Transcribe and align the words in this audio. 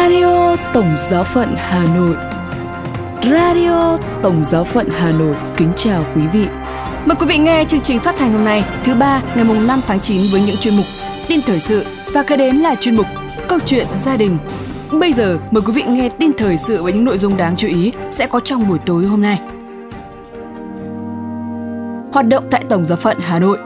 Radio 0.00 0.56
Tổng 0.74 0.96
Giáo 0.98 1.24
phận 1.24 1.54
Hà 1.56 1.86
Nội 1.94 2.16
Radio 3.22 3.98
Tổng 4.22 4.44
Giáo 4.44 4.64
phận 4.64 4.88
Hà 4.88 5.12
Nội 5.12 5.36
kính 5.56 5.72
chào 5.76 6.04
quý 6.16 6.22
vị. 6.32 6.46
Mời 7.06 7.16
quý 7.20 7.26
vị 7.28 7.38
nghe 7.38 7.64
chương 7.64 7.80
trình 7.80 8.00
phát 8.00 8.14
thanh 8.18 8.32
hôm 8.32 8.44
nay, 8.44 8.64
thứ 8.84 8.94
ba, 8.94 9.22
ngày 9.34 9.44
mùng 9.44 9.66
5 9.66 9.80
tháng 9.86 10.00
9 10.00 10.22
với 10.32 10.40
những 10.40 10.56
chuyên 10.56 10.76
mục 10.76 10.86
tin 11.28 11.40
thời 11.42 11.60
sự 11.60 11.86
và 12.14 12.22
kế 12.22 12.36
đến 12.36 12.56
là 12.56 12.74
chuyên 12.74 12.96
mục 12.96 13.06
câu 13.48 13.58
chuyện 13.66 13.86
gia 13.92 14.16
đình. 14.16 14.38
Bây 15.00 15.12
giờ, 15.12 15.38
mời 15.50 15.62
quý 15.66 15.72
vị 15.72 15.82
nghe 15.82 16.08
tin 16.08 16.32
thời 16.32 16.56
sự 16.56 16.82
với 16.82 16.92
những 16.92 17.04
nội 17.04 17.18
dung 17.18 17.36
đáng 17.36 17.56
chú 17.56 17.68
ý 17.68 17.92
sẽ 18.10 18.26
có 18.26 18.40
trong 18.40 18.68
buổi 18.68 18.78
tối 18.86 19.04
hôm 19.04 19.22
nay. 19.22 19.40
Hoạt 22.12 22.26
động 22.26 22.44
tại 22.50 22.64
Tổng 22.68 22.86
giáo 22.86 22.96
phận 22.96 23.16
Hà 23.20 23.38
Nội 23.38 23.58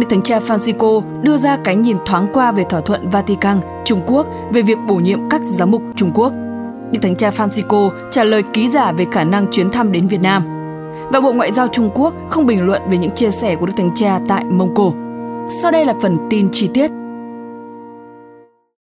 Đức 0.00 0.06
Thánh 0.10 0.22
Cha 0.22 0.38
Francisco 0.38 1.22
đưa 1.22 1.36
ra 1.36 1.56
cái 1.64 1.76
nhìn 1.76 1.96
thoáng 2.06 2.26
qua 2.32 2.52
về 2.52 2.64
thỏa 2.64 2.80
thuận 2.80 3.10
Vatican, 3.10 3.60
Trung 3.84 4.00
Quốc 4.06 4.26
về 4.52 4.62
việc 4.62 4.78
bổ 4.88 4.94
nhiệm 4.94 5.28
các 5.28 5.40
giám 5.44 5.70
mục 5.70 5.82
Trung 5.96 6.10
Quốc. 6.14 6.32
Đức 6.92 6.98
Thánh 7.02 7.16
Cha 7.16 7.30
Francisco 7.30 7.90
trả 8.10 8.24
lời 8.24 8.42
ký 8.52 8.68
giả 8.68 8.92
về 8.92 9.04
khả 9.12 9.24
năng 9.24 9.46
chuyến 9.52 9.70
thăm 9.70 9.92
đến 9.92 10.08
Việt 10.08 10.20
Nam. 10.22 10.42
Và 11.12 11.20
Bộ 11.20 11.32
Ngoại 11.32 11.52
giao 11.52 11.68
Trung 11.68 11.90
Quốc 11.94 12.14
không 12.28 12.46
bình 12.46 12.66
luận 12.66 12.82
về 12.90 12.98
những 12.98 13.10
chia 13.10 13.30
sẻ 13.30 13.56
của 13.56 13.66
Đức 13.66 13.72
Thánh 13.76 13.90
Cha 13.94 14.20
tại 14.28 14.44
Mông 14.44 14.74
Cổ. 14.74 14.94
Sau 15.48 15.70
đây 15.70 15.84
là 15.84 15.94
phần 16.02 16.14
tin 16.30 16.48
chi 16.52 16.68
tiết. 16.74 16.90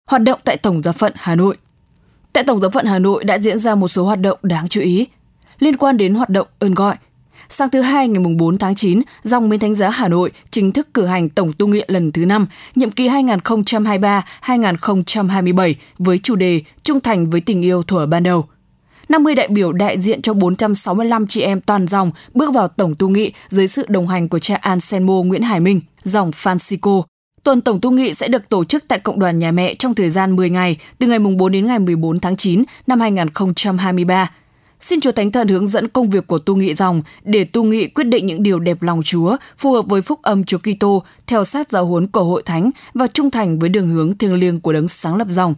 Hoạt 0.10 0.22
động 0.22 0.40
tại 0.44 0.58
Tổng 0.58 0.82
giáo 0.84 0.94
phận 0.94 1.14
Hà 1.16 1.36
Nội 1.36 1.58
Tại 2.34 2.44
Tổng 2.44 2.62
giáo 2.62 2.72
phận 2.72 2.86
Hà 2.86 3.00
Nội 3.00 3.24
đã 3.24 3.38
diễn 3.38 3.60
ra 3.60 3.76
một 3.76 3.88
số 3.88 4.06
hoạt 4.06 4.20
động 4.20 4.40
đáng 4.42 4.68
chú 4.68 4.82
ý 4.82 5.08
liên 5.60 5.78
quan 5.78 5.98
đến 5.98 6.16
hoạt 6.16 6.30
động 6.30 6.48
ơn 6.60 6.74
gọi– 6.74 6.96
Sáng 7.54 7.70
thứ 7.70 7.82
hai 7.82 8.08
ngày 8.08 8.24
4 8.38 8.58
tháng 8.58 8.76
9, 8.76 9.02
dòng 9.24 9.50
Bến 9.50 9.60
Thánh 9.60 9.76
Giá 9.76 9.90
Hà 9.90 10.08
Nội 10.08 10.32
chính 10.52 10.72
thức 10.72 10.94
cử 10.94 11.06
hành 11.06 11.30
tổng 11.30 11.54
tu 11.54 11.68
nguyện 11.68 11.86
lần 11.88 12.12
thứ 12.12 12.26
5, 12.26 12.48
nhiệm 12.76 12.92
kỳ 12.92 13.10
2023-2027 13.10 15.74
với 15.98 16.18
chủ 16.18 16.36
đề 16.36 16.62
Trung 16.84 17.00
thành 17.00 17.30
với 17.30 17.42
tình 17.42 17.62
yêu 17.62 17.84
thuở 17.84 18.06
ban 18.06 18.24
đầu. 18.24 18.46
50 19.10 19.36
đại 19.36 19.48
biểu 19.48 19.72
đại 19.72 20.02
diện 20.02 20.22
cho 20.22 20.34
465 20.34 21.28
chị 21.28 21.42
em 21.42 21.62
toàn 21.62 21.88
dòng 21.88 22.12
bước 22.34 22.54
vào 22.54 22.68
tổng 22.68 22.96
tu 22.96 23.10
nghị 23.10 23.34
dưới 23.50 23.68
sự 23.68 23.86
đồng 23.88 24.08
hành 24.08 24.30
của 24.30 24.40
cha 24.40 24.56
Anselmo 24.56 25.14
Nguyễn 25.14 25.42
Hải 25.42 25.60
Minh, 25.60 25.82
dòng 26.04 26.32
Francisco. 26.32 27.04
Tuần 27.44 27.62
tổng 27.62 27.82
tu 27.82 27.92
nghị 27.92 28.14
sẽ 28.14 28.28
được 28.28 28.50
tổ 28.50 28.64
chức 28.64 28.84
tại 28.88 29.00
Cộng 29.00 29.20
đoàn 29.20 29.40
Nhà 29.40 29.52
Mẹ 29.52 29.74
trong 29.74 29.96
thời 29.96 30.10
gian 30.10 30.36
10 30.36 30.50
ngày, 30.50 30.78
từ 31.00 31.08
ngày 31.08 31.20
4 31.20 31.52
đến 31.52 31.66
ngày 31.66 31.80
14 31.80 32.20
tháng 32.20 32.36
9 32.36 32.64
năm 32.88 33.00
2023 33.00 34.30
Xin 34.82 35.00
Chúa 35.02 35.12
Thánh 35.12 35.32
Thần 35.32 35.48
hướng 35.48 35.68
dẫn 35.68 35.88
công 35.88 36.10
việc 36.10 36.28
của 36.28 36.40
tu 36.40 36.56
nghị 36.56 36.74
dòng 36.74 37.02
để 37.24 37.44
tu 37.44 37.64
nghị 37.64 37.88
quyết 37.88 38.04
định 38.04 38.26
những 38.26 38.44
điều 38.44 38.60
đẹp 38.60 38.82
lòng 38.82 39.02
Chúa, 39.04 39.38
phù 39.58 39.74
hợp 39.74 39.86
với 39.90 40.02
phúc 40.02 40.20
âm 40.22 40.44
Chúa 40.44 40.58
Kitô, 40.58 41.04
theo 41.28 41.44
sát 41.44 41.72
giáo 41.72 41.86
huấn 41.86 42.08
của 42.08 42.24
hội 42.24 42.44
thánh 42.46 42.72
và 42.94 43.08
trung 43.08 43.32
thành 43.32 43.60
với 43.60 43.70
đường 43.70 43.88
hướng 43.88 44.18
thiêng 44.18 44.34
liêng 44.34 44.60
của 44.60 44.74
đấng 44.74 44.88
sáng 44.88 45.16
lập 45.16 45.28
dòng. 45.30 45.56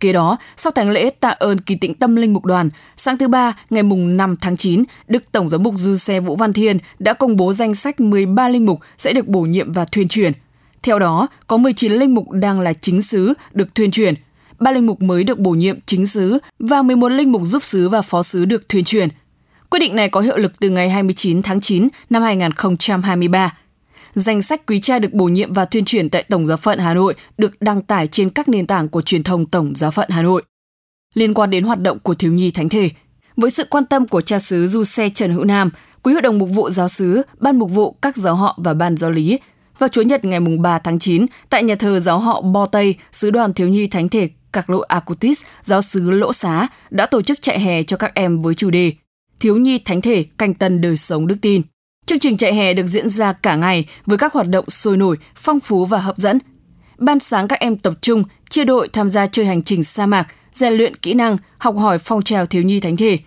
Kế 0.00 0.12
đó, 0.12 0.36
sau 0.56 0.70
thánh 0.70 0.90
lễ 0.90 1.10
tạ 1.10 1.28
ơn 1.28 1.60
kỳ 1.60 1.74
tịnh 1.74 1.94
tâm 1.94 2.16
linh 2.16 2.32
mục 2.32 2.44
đoàn, 2.44 2.70
sáng 2.96 3.18
thứ 3.18 3.28
ba 3.28 3.56
ngày 3.70 3.82
mùng 3.82 4.16
5 4.16 4.36
tháng 4.40 4.56
9, 4.56 4.82
Đức 5.08 5.32
Tổng 5.32 5.48
giám 5.48 5.62
mục 5.62 5.74
Du 5.78 5.96
Xe 5.96 6.20
Vũ 6.20 6.36
Văn 6.36 6.52
Thiên 6.52 6.78
đã 6.98 7.12
công 7.12 7.36
bố 7.36 7.52
danh 7.52 7.74
sách 7.74 8.00
13 8.00 8.48
linh 8.48 8.66
mục 8.66 8.80
sẽ 8.98 9.12
được 9.12 9.28
bổ 9.28 9.40
nhiệm 9.40 9.72
và 9.72 9.84
thuyên 9.84 10.08
chuyển. 10.08 10.32
Theo 10.82 10.98
đó, 10.98 11.28
có 11.46 11.56
19 11.56 11.92
linh 11.92 12.14
mục 12.14 12.30
đang 12.30 12.60
là 12.60 12.72
chính 12.72 13.02
sứ 13.02 13.34
được 13.52 13.74
thuyên 13.74 13.90
chuyển– 13.90 14.14
ba 14.62 14.72
linh 14.72 14.86
mục 14.86 15.02
mới 15.02 15.24
được 15.24 15.38
bổ 15.38 15.50
nhiệm 15.50 15.78
chính 15.86 16.06
sứ 16.06 16.38
và 16.58 16.82
11 16.82 17.08
linh 17.08 17.32
mục 17.32 17.42
giúp 17.44 17.62
sứ 17.62 17.88
và 17.88 18.02
phó 18.02 18.22
sứ 18.22 18.44
được 18.44 18.68
thuyên 18.68 18.84
chuyển. 18.84 19.08
Quyết 19.70 19.78
định 19.78 19.96
này 19.96 20.08
có 20.08 20.20
hiệu 20.20 20.36
lực 20.36 20.52
từ 20.60 20.70
ngày 20.70 20.90
29 20.90 21.42
tháng 21.42 21.60
9 21.60 21.88
năm 22.10 22.22
2023. 22.22 23.56
Danh 24.12 24.42
sách 24.42 24.66
quý 24.66 24.80
cha 24.80 24.98
được 24.98 25.12
bổ 25.12 25.24
nhiệm 25.24 25.52
và 25.52 25.64
thuyên 25.64 25.84
chuyển 25.84 26.10
tại 26.10 26.22
Tổng 26.22 26.46
giáo 26.46 26.56
phận 26.56 26.78
Hà 26.78 26.94
Nội 26.94 27.14
được 27.38 27.60
đăng 27.60 27.80
tải 27.80 28.06
trên 28.06 28.30
các 28.30 28.48
nền 28.48 28.66
tảng 28.66 28.88
của 28.88 29.02
truyền 29.02 29.22
thông 29.22 29.46
Tổng 29.46 29.72
giáo 29.76 29.90
phận 29.90 30.10
Hà 30.10 30.22
Nội. 30.22 30.42
Liên 31.14 31.34
quan 31.34 31.50
đến 31.50 31.64
hoạt 31.64 31.80
động 31.80 31.98
của 31.98 32.14
thiếu 32.14 32.32
nhi 32.32 32.50
thánh 32.50 32.68
thể, 32.68 32.90
với 33.36 33.50
sự 33.50 33.64
quan 33.70 33.84
tâm 33.84 34.08
của 34.08 34.20
cha 34.20 34.38
xứ 34.38 34.66
Du 34.66 34.84
Xe 34.84 35.08
Trần 35.08 35.32
Hữu 35.32 35.44
Nam, 35.44 35.70
Quý 36.02 36.12
hội 36.12 36.22
đồng 36.22 36.38
mục 36.38 36.48
vụ 36.52 36.70
giáo 36.70 36.88
xứ, 36.88 37.22
ban 37.38 37.58
mục 37.58 37.70
vụ 37.70 37.96
các 38.02 38.16
giáo 38.16 38.34
họ 38.34 38.58
và 38.64 38.74
ban 38.74 38.96
giáo 38.96 39.10
lý 39.10 39.38
vào 39.78 39.88
chủ 39.88 40.02
Nhật 40.02 40.24
ngày 40.24 40.40
3 40.60 40.78
tháng 40.78 40.98
9 40.98 41.26
tại 41.50 41.62
nhà 41.62 41.74
thờ 41.74 42.00
giáo 42.00 42.18
họ 42.18 42.40
Bo 42.40 42.66
Tây, 42.66 42.94
sứ 43.12 43.30
đoàn 43.30 43.54
thiếu 43.54 43.68
nhi 43.68 43.86
thánh 43.86 44.08
thể 44.08 44.28
Carlo 44.52 44.78
Acutis, 44.88 45.42
giáo 45.62 45.82
sứ 45.82 46.10
Lỗ 46.10 46.32
Xá, 46.32 46.68
đã 46.90 47.06
tổ 47.06 47.22
chức 47.22 47.42
chạy 47.42 47.60
hè 47.60 47.82
cho 47.82 47.96
các 47.96 48.14
em 48.14 48.42
với 48.42 48.54
chủ 48.54 48.70
đề 48.70 48.92
Thiếu 49.40 49.56
nhi 49.56 49.78
thánh 49.78 50.00
thể 50.00 50.24
canh 50.38 50.54
tân 50.54 50.80
đời 50.80 50.96
sống 50.96 51.26
đức 51.26 51.36
tin. 51.42 51.62
Chương 52.06 52.18
trình 52.18 52.36
chạy 52.36 52.54
hè 52.54 52.74
được 52.74 52.86
diễn 52.86 53.08
ra 53.08 53.32
cả 53.32 53.56
ngày 53.56 53.86
với 54.06 54.18
các 54.18 54.32
hoạt 54.32 54.48
động 54.48 54.70
sôi 54.70 54.96
nổi, 54.96 55.16
phong 55.34 55.60
phú 55.60 55.86
và 55.86 55.98
hấp 55.98 56.16
dẫn. 56.16 56.38
Ban 56.98 57.18
sáng 57.18 57.48
các 57.48 57.60
em 57.60 57.76
tập 57.76 57.94
trung, 58.00 58.24
chia 58.50 58.64
đội 58.64 58.88
tham 58.88 59.10
gia 59.10 59.26
chơi 59.26 59.46
hành 59.46 59.62
trình 59.62 59.82
sa 59.82 60.06
mạc, 60.06 60.26
rèn 60.52 60.72
luyện 60.72 60.96
kỹ 60.96 61.14
năng, 61.14 61.36
học 61.58 61.76
hỏi 61.78 61.98
phong 61.98 62.22
trào 62.22 62.46
thiếu 62.46 62.62
nhi 62.62 62.80
thánh 62.80 62.96
thể. 62.96 63.18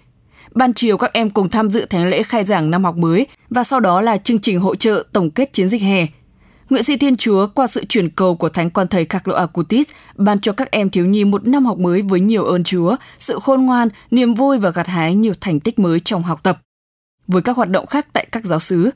Ban 0.51 0.73
chiều 0.73 0.97
các 0.97 1.13
em 1.13 1.29
cùng 1.29 1.49
tham 1.49 1.69
dự 1.69 1.85
thánh 1.85 2.07
lễ 2.07 2.23
khai 2.23 2.43
giảng 2.43 2.71
năm 2.71 2.83
học 2.83 2.97
mới 2.97 3.27
và 3.49 3.63
sau 3.63 3.79
đó 3.79 4.01
là 4.01 4.17
chương 4.17 4.39
trình 4.39 4.59
hỗ 4.59 4.75
trợ 4.75 5.03
tổng 5.13 5.31
kết 5.31 5.53
chiến 5.53 5.69
dịch 5.69 5.81
hè 5.81 6.07
Nguyện 6.69 6.83
sĩ 6.83 6.97
Thiên 6.97 7.15
Chúa 7.15 7.47
qua 7.47 7.67
sự 7.67 7.85
chuyển 7.85 8.09
cầu 8.09 8.35
của 8.35 8.49
Thánh 8.49 8.69
quan 8.69 8.87
thầy 8.87 9.05
Carlo 9.05 9.35
Acutis 9.35 9.87
ban 10.15 10.39
cho 10.39 10.51
các 10.51 10.71
em 10.71 10.89
thiếu 10.89 11.05
nhi 11.05 11.23
một 11.23 11.47
năm 11.47 11.65
học 11.65 11.77
mới 11.77 12.01
với 12.01 12.19
nhiều 12.19 12.43
ơn 12.43 12.63
Chúa, 12.63 12.95
sự 13.17 13.39
khôn 13.39 13.65
ngoan, 13.65 13.89
niềm 14.11 14.33
vui 14.33 14.57
và 14.57 14.69
gặt 14.69 14.87
hái 14.87 15.15
nhiều 15.15 15.33
thành 15.41 15.59
tích 15.59 15.79
mới 15.79 15.99
trong 15.99 16.23
học 16.23 16.39
tập. 16.43 16.61
Với 17.27 17.41
các 17.41 17.57
hoạt 17.57 17.69
động 17.69 17.85
khác 17.85 18.07
tại 18.13 18.27
các 18.31 18.45
giáo 18.45 18.59
sứ, 18.59 18.89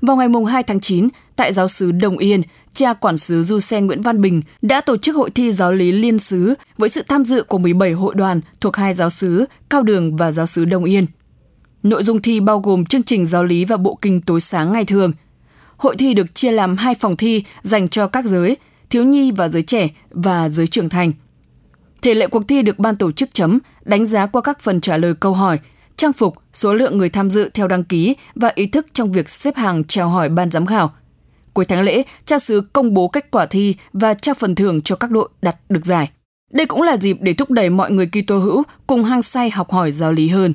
vào 0.00 0.16
ngày 0.16 0.28
2 0.48 0.62
tháng 0.62 0.80
9, 0.80 1.08
tại 1.36 1.52
giáo 1.52 1.68
sứ 1.68 1.92
Đồng 1.92 2.18
Yên, 2.18 2.42
cha 2.72 2.94
quản 2.94 3.18
sứ 3.18 3.42
Du 3.42 3.60
Xe 3.60 3.80
Nguyễn 3.80 4.02
Văn 4.02 4.20
Bình 4.20 4.42
đã 4.62 4.80
tổ 4.80 4.96
chức 4.96 5.16
hội 5.16 5.30
thi 5.30 5.52
giáo 5.52 5.72
lý 5.72 5.92
liên 5.92 6.18
sứ 6.18 6.54
với 6.78 6.88
sự 6.88 7.02
tham 7.08 7.24
dự 7.24 7.42
của 7.42 7.58
17 7.58 7.92
hội 7.92 8.14
đoàn 8.14 8.40
thuộc 8.60 8.76
hai 8.76 8.94
giáo 8.94 9.10
sứ 9.10 9.44
Cao 9.70 9.82
Đường 9.82 10.16
và 10.16 10.30
giáo 10.30 10.46
sứ 10.46 10.64
Đồng 10.64 10.84
Yên. 10.84 11.06
Nội 11.82 12.04
dung 12.04 12.22
thi 12.22 12.40
bao 12.40 12.60
gồm 12.60 12.84
chương 12.84 13.02
trình 13.02 13.26
giáo 13.26 13.44
lý 13.44 13.64
và 13.64 13.76
bộ 13.76 13.98
kinh 14.02 14.20
tối 14.20 14.40
sáng 14.40 14.72
ngày 14.72 14.84
thường– 14.84 15.12
Hội 15.78 15.96
thi 15.96 16.14
được 16.14 16.34
chia 16.34 16.52
làm 16.52 16.76
hai 16.76 16.94
phòng 16.94 17.16
thi 17.16 17.44
dành 17.62 17.88
cho 17.88 18.06
các 18.06 18.24
giới, 18.24 18.56
thiếu 18.90 19.04
nhi 19.04 19.30
và 19.30 19.48
giới 19.48 19.62
trẻ 19.62 19.88
và 20.10 20.48
giới 20.48 20.66
trưởng 20.66 20.88
thành. 20.88 21.12
Thể 22.02 22.14
lệ 22.14 22.26
cuộc 22.26 22.48
thi 22.48 22.62
được 22.62 22.78
ban 22.78 22.96
tổ 22.96 23.12
chức 23.12 23.34
chấm, 23.34 23.58
đánh 23.84 24.06
giá 24.06 24.26
qua 24.26 24.42
các 24.42 24.60
phần 24.60 24.80
trả 24.80 24.96
lời 24.96 25.14
câu 25.14 25.32
hỏi, 25.32 25.58
trang 25.96 26.12
phục, 26.12 26.34
số 26.54 26.74
lượng 26.74 26.98
người 26.98 27.08
tham 27.08 27.30
dự 27.30 27.50
theo 27.54 27.68
đăng 27.68 27.84
ký 27.84 28.16
và 28.34 28.52
ý 28.54 28.66
thức 28.66 28.86
trong 28.92 29.12
việc 29.12 29.30
xếp 29.30 29.56
hàng 29.56 29.84
chào 29.84 30.08
hỏi 30.08 30.28
ban 30.28 30.50
giám 30.50 30.66
khảo. 30.66 30.92
Cuối 31.52 31.64
tháng 31.64 31.82
lễ, 31.82 32.02
cha 32.24 32.38
xứ 32.38 32.60
công 32.72 32.94
bố 32.94 33.08
kết 33.08 33.30
quả 33.30 33.46
thi 33.46 33.74
và 33.92 34.14
trao 34.14 34.34
phần 34.34 34.54
thưởng 34.54 34.82
cho 34.82 34.96
các 34.96 35.10
đội 35.10 35.28
đặt 35.42 35.56
được 35.68 35.84
giải. 35.84 36.10
Đây 36.52 36.66
cũng 36.66 36.82
là 36.82 36.96
dịp 36.96 37.16
để 37.20 37.32
thúc 37.32 37.50
đẩy 37.50 37.70
mọi 37.70 37.90
người 37.90 38.06
Kitô 38.06 38.38
hữu 38.38 38.62
cùng 38.86 39.04
hăng 39.04 39.22
say 39.22 39.50
học 39.50 39.70
hỏi 39.70 39.92
giáo 39.92 40.12
lý 40.12 40.28
hơn. 40.28 40.54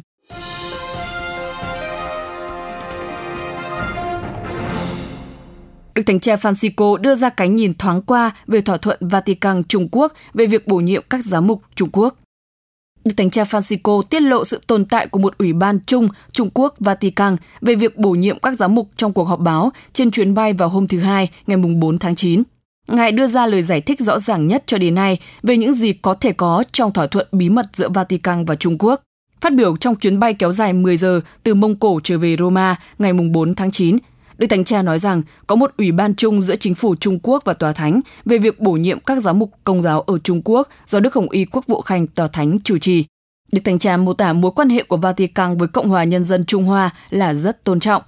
Đức 5.95 6.03
Thánh 6.05 6.19
Cha 6.19 6.35
Francisco 6.35 6.97
đưa 6.97 7.15
ra 7.15 7.29
cái 7.29 7.49
nhìn 7.49 7.73
thoáng 7.73 8.01
qua 8.01 8.31
về 8.47 8.61
thỏa 8.61 8.77
thuận 8.77 8.97
Vatican 9.01 9.63
Trung 9.63 9.87
Quốc 9.91 10.13
về 10.33 10.45
việc 10.45 10.67
bổ 10.67 10.77
nhiệm 10.77 11.03
các 11.09 11.25
giám 11.25 11.47
mục 11.47 11.61
Trung 11.75 11.89
Quốc. 11.91 12.15
Đức 13.05 13.13
Thánh 13.17 13.29
Cha 13.29 13.43
Francisco 13.43 14.01
tiết 14.01 14.21
lộ 14.21 14.45
sự 14.45 14.61
tồn 14.67 14.85
tại 14.85 15.07
của 15.07 15.19
một 15.19 15.37
ủy 15.37 15.53
ban 15.53 15.79
chung 15.85 16.07
Trung 16.31 16.49
Quốc 16.53 16.75
Vatican 16.79 17.35
về 17.61 17.75
việc 17.75 17.97
bổ 17.97 18.11
nhiệm 18.11 18.39
các 18.39 18.57
giám 18.57 18.75
mục 18.75 18.89
trong 18.97 19.13
cuộc 19.13 19.23
họp 19.23 19.39
báo 19.39 19.71
trên 19.93 20.11
chuyến 20.11 20.33
bay 20.33 20.53
vào 20.53 20.69
hôm 20.69 20.87
thứ 20.87 20.99
Hai, 20.99 21.29
ngày 21.47 21.57
4 21.57 21.99
tháng 21.99 22.15
9. 22.15 22.43
Ngài 22.87 23.11
đưa 23.11 23.27
ra 23.27 23.45
lời 23.45 23.61
giải 23.63 23.81
thích 23.81 23.99
rõ 23.99 24.19
ràng 24.19 24.47
nhất 24.47 24.63
cho 24.65 24.77
đến 24.77 24.95
nay 24.95 25.19
về 25.43 25.57
những 25.57 25.73
gì 25.73 25.93
có 25.93 26.13
thể 26.13 26.31
có 26.31 26.63
trong 26.71 26.93
thỏa 26.93 27.07
thuận 27.07 27.27
bí 27.31 27.49
mật 27.49 27.65
giữa 27.73 27.89
Vatican 27.89 28.45
và 28.45 28.55
Trung 28.55 28.77
Quốc. 28.79 29.01
Phát 29.41 29.53
biểu 29.53 29.77
trong 29.77 29.95
chuyến 29.95 30.19
bay 30.19 30.33
kéo 30.33 30.51
dài 30.51 30.73
10 30.73 30.97
giờ 30.97 31.21
từ 31.43 31.53
Mông 31.53 31.75
Cổ 31.75 31.99
trở 32.03 32.17
về 32.17 32.35
Roma 32.39 32.75
ngày 32.99 33.13
4 33.13 33.55
tháng 33.55 33.71
9, 33.71 33.97
Đức 34.37 34.47
Thánh 34.47 34.63
Cha 34.63 34.81
nói 34.81 34.99
rằng 34.99 35.21
có 35.47 35.55
một 35.55 35.71
ủy 35.77 35.91
ban 35.91 36.15
chung 36.15 36.41
giữa 36.41 36.55
chính 36.55 36.75
phủ 36.75 36.95
Trung 36.95 37.19
Quốc 37.23 37.43
và 37.45 37.53
Tòa 37.53 37.71
Thánh 37.71 38.01
về 38.25 38.37
việc 38.37 38.59
bổ 38.59 38.71
nhiệm 38.71 38.99
các 38.99 39.21
giáo 39.21 39.33
mục 39.33 39.51
công 39.63 39.81
giáo 39.81 40.01
ở 40.01 40.19
Trung 40.19 40.41
Quốc 40.45 40.69
do 40.85 40.99
Đức 40.99 41.13
Hồng 41.13 41.29
Y 41.29 41.45
Quốc 41.45 41.67
vụ 41.67 41.81
Khanh 41.81 42.07
Tòa 42.07 42.27
Thánh 42.27 42.57
chủ 42.63 42.77
trì. 42.77 43.05
Đức 43.51 43.61
Thánh 43.63 43.79
Cha 43.79 43.97
mô 43.97 44.13
tả 44.13 44.33
mối 44.33 44.51
quan 44.55 44.69
hệ 44.69 44.83
của 44.83 44.97
Vatican 44.97 45.57
với 45.57 45.67
Cộng 45.67 45.89
hòa 45.89 46.03
Nhân 46.03 46.23
dân 46.23 46.45
Trung 46.45 46.63
Hoa 46.63 46.89
là 47.09 47.33
rất 47.33 47.63
tôn 47.63 47.79
trọng. 47.79 48.03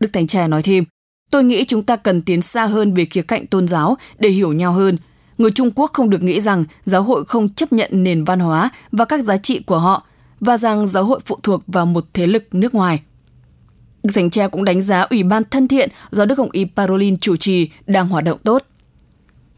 Đức 0.00 0.08
Thánh 0.12 0.26
Cha 0.26 0.46
nói 0.46 0.62
thêm, 0.62 0.84
tôi 1.30 1.44
nghĩ 1.44 1.64
chúng 1.64 1.82
ta 1.82 1.96
cần 1.96 2.22
tiến 2.22 2.40
xa 2.40 2.66
hơn 2.66 2.94
về 2.94 3.04
khía 3.04 3.22
cạnh 3.22 3.46
tôn 3.46 3.68
giáo 3.68 3.96
để 4.18 4.28
hiểu 4.28 4.52
nhau 4.52 4.72
hơn. 4.72 4.98
Người 5.38 5.50
Trung 5.50 5.70
Quốc 5.74 5.90
không 5.92 6.10
được 6.10 6.22
nghĩ 6.22 6.40
rằng 6.40 6.64
giáo 6.84 7.02
hội 7.02 7.24
không 7.24 7.48
chấp 7.48 7.72
nhận 7.72 7.90
nền 7.92 8.24
văn 8.24 8.40
hóa 8.40 8.70
và 8.92 9.04
các 9.04 9.22
giá 9.22 9.36
trị 9.36 9.60
của 9.66 9.78
họ 9.78 10.06
và 10.40 10.56
rằng 10.56 10.86
giáo 10.86 11.04
hội 11.04 11.20
phụ 11.26 11.38
thuộc 11.42 11.62
vào 11.66 11.86
một 11.86 12.04
thế 12.12 12.26
lực 12.26 12.44
nước 12.52 12.74
ngoài. 12.74 13.00
Đức 14.02 14.12
Thánh 14.14 14.30
Cha 14.30 14.48
cũng 14.48 14.64
đánh 14.64 14.80
giá 14.80 15.00
Ủy 15.00 15.22
ban 15.22 15.42
thân 15.44 15.68
thiện 15.68 15.88
do 16.10 16.24
Đức 16.24 16.38
Hồng 16.38 16.50
Y 16.52 16.64
Parolin 16.76 17.16
chủ 17.16 17.36
trì 17.36 17.70
đang 17.86 18.08
hoạt 18.08 18.24
động 18.24 18.38
tốt. 18.44 18.62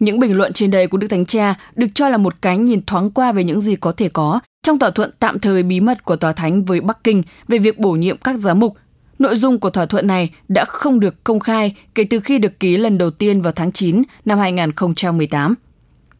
Những 0.00 0.18
bình 0.18 0.36
luận 0.36 0.52
trên 0.52 0.70
đây 0.70 0.86
của 0.86 0.98
Đức 0.98 1.08
Thánh 1.08 1.26
Cha 1.26 1.54
được 1.76 1.86
cho 1.94 2.08
là 2.08 2.16
một 2.16 2.42
cái 2.42 2.58
nhìn 2.58 2.82
thoáng 2.86 3.10
qua 3.10 3.32
về 3.32 3.44
những 3.44 3.60
gì 3.60 3.76
có 3.76 3.92
thể 3.92 4.08
có 4.08 4.40
trong 4.62 4.78
thỏa 4.78 4.90
thuận 4.90 5.10
tạm 5.18 5.38
thời 5.38 5.62
bí 5.62 5.80
mật 5.80 6.04
của 6.04 6.16
Tòa 6.16 6.32
Thánh 6.32 6.64
với 6.64 6.80
Bắc 6.80 7.04
Kinh 7.04 7.22
về 7.48 7.58
việc 7.58 7.78
bổ 7.78 7.92
nhiệm 7.92 8.16
các 8.16 8.36
giám 8.38 8.58
mục. 8.60 8.76
Nội 9.18 9.36
dung 9.36 9.60
của 9.60 9.70
thỏa 9.70 9.86
thuận 9.86 10.06
này 10.06 10.30
đã 10.48 10.64
không 10.68 11.00
được 11.00 11.24
công 11.24 11.40
khai 11.40 11.76
kể 11.94 12.04
từ 12.04 12.20
khi 12.20 12.38
được 12.38 12.60
ký 12.60 12.76
lần 12.76 12.98
đầu 12.98 13.10
tiên 13.10 13.42
vào 13.42 13.52
tháng 13.52 13.72
9 13.72 14.02
năm 14.24 14.38
2018. 14.38 15.54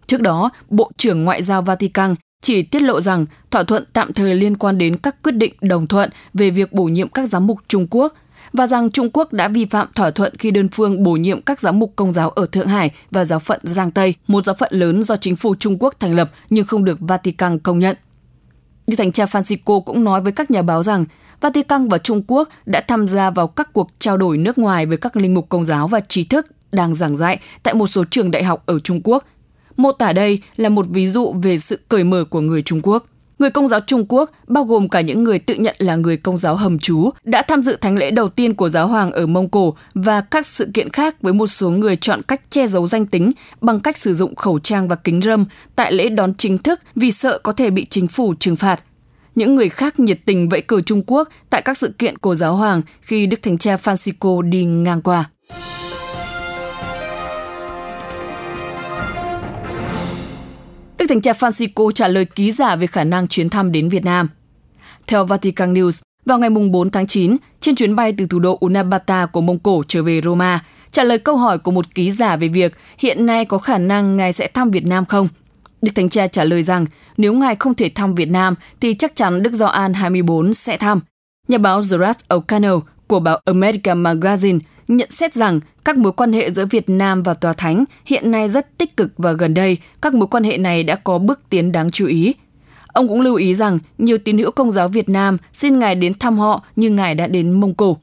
Trước 0.07 0.21
đó, 0.21 0.51
Bộ 0.71 0.91
trưởng 0.97 1.25
Ngoại 1.25 1.43
giao 1.43 1.63
Vatican 1.63 2.15
chỉ 2.43 2.63
tiết 2.63 2.83
lộ 2.83 3.01
rằng 3.01 3.27
thỏa 3.51 3.63
thuận 3.63 3.85
tạm 3.93 4.13
thời 4.13 4.35
liên 4.35 4.57
quan 4.57 4.79
đến 4.79 4.97
các 4.97 5.23
quyết 5.23 5.33
định 5.33 5.55
đồng 5.61 5.87
thuận 5.87 6.11
về 6.35 6.51
việc 6.51 6.73
bổ 6.73 6.85
nhiệm 6.85 7.09
các 7.09 7.29
giám 7.29 7.47
mục 7.47 7.59
Trung 7.69 7.87
Quốc 7.91 8.15
và 8.53 8.67
rằng 8.67 8.91
Trung 8.91 9.11
Quốc 9.13 9.33
đã 9.33 9.49
vi 9.49 9.65
phạm 9.65 9.89
thỏa 9.95 10.11
thuận 10.11 10.37
khi 10.39 10.51
đơn 10.51 10.69
phương 10.69 11.03
bổ 11.03 11.13
nhiệm 11.13 11.43
các 11.43 11.61
giám 11.61 11.79
mục 11.79 11.93
công 11.97 12.13
giáo 12.13 12.31
ở 12.31 12.47
Thượng 12.47 12.69
Hải 12.69 12.91
và 13.11 13.25
giáo 13.25 13.39
phận 13.39 13.61
Giang 13.63 13.91
Tây, 13.91 14.15
một 14.27 14.45
giáo 14.45 14.55
phận 14.55 14.73
lớn 14.73 15.03
do 15.03 15.17
chính 15.17 15.37
phủ 15.37 15.55
Trung 15.55 15.77
Quốc 15.81 15.95
thành 16.01 16.15
lập 16.15 16.31
nhưng 16.51 16.65
không 16.67 16.85
được 16.85 17.01
Vatican 17.01 17.59
công 17.59 17.79
nhận. 17.79 17.97
Đức 18.87 18.97
Thánh 18.97 19.13
cha 19.13 19.25
Francisco 19.25 19.81
cũng 19.81 20.05
nói 20.05 20.21
với 20.21 20.33
các 20.33 20.51
nhà 20.51 20.63
báo 20.63 20.83
rằng 20.83 21.05
Vatican 21.41 21.89
và 21.89 21.99
Trung 21.99 22.23
Quốc 22.27 22.49
đã 22.67 22.81
tham 22.89 23.09
gia 23.09 23.31
vào 23.31 23.49
các 23.49 23.73
cuộc 23.73 23.91
trao 23.99 24.17
đổi 24.17 24.39
nước 24.39 24.59
ngoài 24.59 24.87
với 24.87 24.97
các 24.97 25.17
linh 25.17 25.35
mục 25.35 25.49
công 25.49 25.65
giáo 25.65 25.89
và 25.89 26.01
trí 26.01 26.25
thức 26.25 26.47
đang 26.73 26.95
giảng 26.95 27.17
dạy 27.17 27.41
tại 27.63 27.75
một 27.75 27.87
số 27.87 28.05
trường 28.11 28.31
đại 28.31 28.45
học 28.45 28.63
ở 28.67 28.79
Trung 28.79 29.01
Quốc. 29.05 29.25
Mô 29.83 29.93
tả 29.93 30.13
đây 30.13 30.41
là 30.57 30.69
một 30.69 30.87
ví 30.89 31.07
dụ 31.07 31.35
về 31.43 31.59
sự 31.59 31.81
cởi 31.89 32.05
mở 32.05 32.25
của 32.25 32.41
người 32.41 32.63
Trung 32.63 32.81
Quốc. 32.83 33.07
Người 33.39 33.51
công 33.51 33.69
giáo 33.69 33.81
Trung 33.87 34.07
Quốc, 34.09 34.31
bao 34.47 34.65
gồm 34.65 34.89
cả 34.89 35.01
những 35.01 35.25
người 35.25 35.39
tự 35.39 35.55
nhận 35.55 35.77
là 35.79 35.97
người 35.97 36.17
công 36.17 36.39
giáo 36.39 36.57
hầm 36.57 36.79
trú, 36.79 37.11
đã 37.25 37.43
tham 37.43 37.63
dự 37.63 37.77
thánh 37.81 37.99
lễ 37.99 38.11
đầu 38.11 38.29
tiên 38.29 38.55
của 38.55 38.69
giáo 38.69 38.87
hoàng 38.87 39.13
ở 39.13 39.27
Mông 39.27 39.49
Cổ 39.49 39.75
và 39.95 40.21
các 40.21 40.47
sự 40.47 40.69
kiện 40.75 40.91
khác 40.91 41.23
với 41.23 41.33
một 41.33 41.47
số 41.47 41.71
người 41.71 41.97
chọn 41.97 42.23
cách 42.23 42.41
che 42.51 42.67
giấu 42.67 42.89
danh 42.89 43.07
tính 43.07 43.33
bằng 43.61 43.81
cách 43.81 43.97
sử 43.97 44.15
dụng 44.15 44.35
khẩu 44.35 44.59
trang 44.59 44.89
và 44.89 44.97
kính 44.97 45.23
râm 45.23 45.45
tại 45.77 45.93
lễ 45.93 46.09
đón 46.09 46.35
chính 46.35 46.59
thức 46.59 46.81
vì 46.95 47.11
sợ 47.13 47.39
có 47.43 47.53
thể 47.53 47.71
bị 47.71 47.85
chính 47.85 48.07
phủ 48.07 48.35
trừng 48.41 48.57
phạt. 48.57 48.81
Những 49.35 49.55
người 49.55 49.69
khác 49.69 50.01
nhiệt 50.01 50.19
tình 50.25 50.49
vẫy 50.49 50.61
cờ 50.61 50.81
Trung 50.81 51.03
Quốc 51.07 51.29
tại 51.51 51.63
các 51.63 51.77
sự 51.77 51.95
kiện 51.99 52.19
của 52.19 52.35
giáo 52.35 52.57
hoàng 52.57 52.83
khi 53.01 53.27
Đức 53.27 53.43
Thánh 53.43 53.59
Cha 53.59 53.77
Francisco 53.77 54.41
đi 54.41 54.65
ngang 54.65 55.03
qua. 55.03 55.31
Đức 61.01 61.07
Thánh 61.09 61.21
Cha 61.21 61.33
Francisco 61.33 61.91
trả 61.91 62.09
lời 62.09 62.25
ký 62.25 62.53
giả 62.53 62.77
về 62.77 62.87
khả 62.87 63.05
năng 63.05 63.29
chuyến 63.29 63.49
thăm 63.49 63.73
đến 63.73 63.89
Việt 63.89 64.05
Nam. 64.05 64.29
Theo 65.07 65.25
Vatican 65.25 65.75
News, 65.75 66.01
vào 66.27 66.39
ngày 66.39 66.51
4 66.51 66.91
tháng 66.91 67.07
9, 67.07 67.37
trên 67.61 67.75
chuyến 67.75 67.97
bay 67.97 68.15
từ 68.19 68.27
thủ 68.27 68.39
đô 68.39 68.59
Ulaanbaatar 68.65 69.29
của 69.33 69.41
Mông 69.41 69.59
Cổ 69.59 69.83
trở 69.89 70.03
về 70.03 70.21
Roma, 70.25 70.65
trả 70.91 71.05
lời 71.05 71.19
câu 71.19 71.37
hỏi 71.37 71.59
của 71.59 71.71
một 71.71 71.95
ký 71.95 72.11
giả 72.11 72.37
về 72.37 72.49
việc 72.49 72.77
hiện 72.99 73.27
nay 73.27 73.45
có 73.45 73.59
khả 73.59 73.79
năng 73.79 74.17
Ngài 74.17 74.33
sẽ 74.33 74.49
thăm 74.55 74.71
Việt 74.71 74.87
Nam 74.87 75.05
không. 75.05 75.29
Đức 75.83 75.93
Thánh 75.95 76.09
Cha 76.09 76.27
trả 76.27 76.45
lời 76.45 76.63
rằng 76.63 76.87
nếu 77.17 77.35
Ngài 77.35 77.55
không 77.55 77.75
thể 77.75 77.91
thăm 77.95 78.15
Việt 78.15 78.31
Nam 78.31 78.55
thì 78.81 78.95
chắc 78.95 79.17
chắn 79.17 79.43
Đức 79.43 79.53
Gioan 79.53 79.95
24 79.95 80.55
sẽ 80.55 80.77
thăm. 80.77 81.01
Nhà 81.49 81.59
báo 81.59 81.81
Gerard 81.81 82.19
O'Connell 82.29 82.81
của 83.07 83.21
báo 83.21 83.41
American 83.45 84.03
Magazine 84.03 84.59
nhận 84.97 85.11
xét 85.11 85.35
rằng 85.35 85.61
các 85.85 85.97
mối 85.97 86.13
quan 86.13 86.33
hệ 86.33 86.51
giữa 86.51 86.67
Việt 86.67 86.91
Nam 86.91 87.23
và 87.23 87.35
Tòa 87.35 87.53
Thánh 87.53 87.85
hiện 88.05 88.31
nay 88.31 88.49
rất 88.49 88.79
tích 88.79 88.97
cực 88.97 89.13
và 89.19 89.33
gần 89.33 89.55
đây 89.55 89.79
các 90.03 90.15
mối 90.15 90.27
quan 90.27 90.45
hệ 90.45 90.59
này 90.59 90.85
đã 90.85 90.97
có 90.97 91.19
bước 91.19 91.41
tiến 91.51 91.73
đáng 91.73 91.91
chú 91.91 92.07
ý. 92.07 92.35
Ông 92.87 93.09
cũng 93.09 93.21
lưu 93.21 93.35
ý 93.35 93.55
rằng 93.55 93.79
nhiều 93.99 94.19
tín 94.19 94.39
hữu 94.39 94.51
công 94.51 94.73
giáo 94.73 94.89
Việt 94.89 95.09
Nam 95.09 95.37
xin 95.53 95.79
Ngài 95.79 95.95
đến 95.95 96.15
thăm 96.15 96.39
họ 96.39 96.65
như 96.77 96.91
Ngài 96.91 97.15
đã 97.15 97.27
đến 97.27 97.53
Mông 97.53 97.75
Cổ. 97.75 97.97